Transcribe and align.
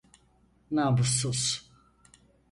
Namussuz! 0.71 1.43